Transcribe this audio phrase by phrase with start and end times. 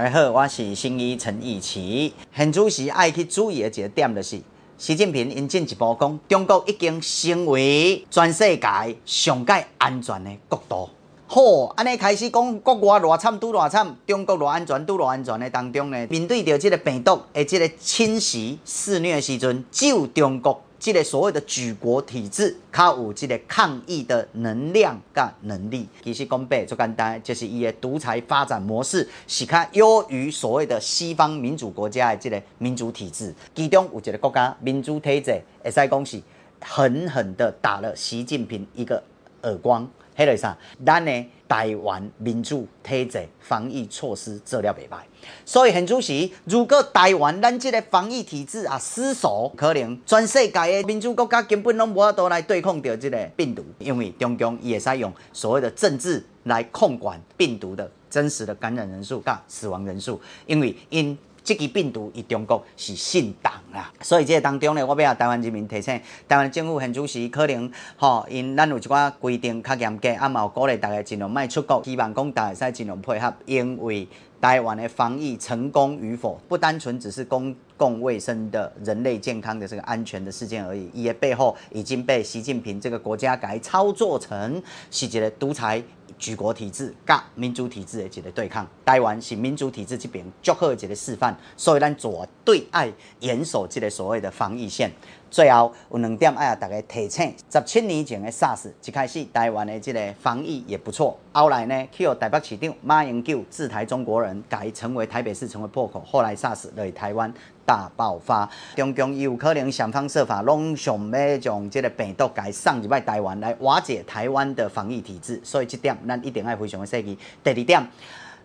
[0.00, 2.14] 大家好，我是新医陈义奇。
[2.32, 4.40] 现主席爱去注意的一个点就是，
[4.76, 10.88] 习近平因进一步讲，中国已经成为全世界上界安全的国度。
[11.26, 20.62] 好，安尼开始讲国外偌惨拄偌惨，中国偌安全拄偌安全的当中呢，面对着这个病毒的这个侵袭肆虐的时阵，只有中国。
[20.88, 33.34] 这个所谓的举国体制，较有这个抗疫的能量跟能力，其实讲白最简单，就是伊的独裁发展模式是较优于所谓的西方民主国家的这个民主体制。
[33.54, 36.22] 其中有一个国家民主体制，会使讲是
[36.58, 39.02] 狠狠的打了习近平一个
[39.42, 39.86] 耳光。
[40.18, 41.26] 迄个啥，咱呢？
[41.48, 44.98] 台湾民主体制防疫措施做了袂歹，
[45.46, 61.16] 所以很主席，如果台湾咱这个防疫体制啊失守，可能全世界的民主国家根本拢无法度来对抗掉这个病毒，因为中共也使用所谓的政治来控管病毒的真实的感染人数、甲死亡人数，因为因。
[61.48, 74.06] 这个病毒以中国是信党啊，所以这个当中呢，我要台湾人民提醒，台湾政府很主席可能吼，因咱有一寡规定较严格，啊嘛有鼓励大家尽量卖出国，希望讲大家使尽量配合，因为
[74.42, 85.82] 台湾的防疫成功与否，不单纯只是公共卫生的人类健康的这个安全的事件而已，也背后已经被习近平这个国家改操作成是一个独裁。
[86.18, 94.90] 举国体制甲民主体制的一个对抗，台湾是民主体制这边足好的一个示范，所以咱做对爱严守这个所谓的防疫线。
[95.30, 101.18] 最后有两点要大家提醒：十七年前的 SARS 一开始，台湾的这个防疫也不错。
[101.32, 106.00] 后来呢，去台北市长马英九自台中国人，改成为台北市成为破口。
[106.00, 107.32] 后来 SARS 来台湾
[107.68, 115.38] 大爆发，中共有可能想方设法拢想要将这个病毒改送入来台湾，来瓦解台湾的防疫体制。
[115.44, 117.18] 所以这点咱一定要非常的注意。
[117.44, 117.86] 第二点。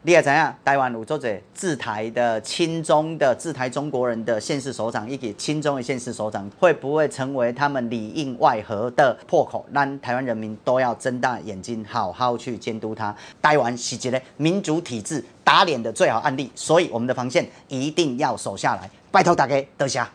[0.06, 9.66] 你也知影，台湾有做者自台的亲中的自台中国人的县市首长，以及亲中的县市首长，会不会成为他们里应外合的破口？
[9.72, 13.16] 让台湾人民都要睁大眼睛，好好去监督他。
[13.42, 18.90] 台湾是一个民主体制打脸的最好案例，所以我们的防线一定要守下来。
[19.10, 20.06] 拜托大家，多谢。